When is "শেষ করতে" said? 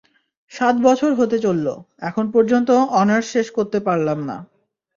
3.33-3.77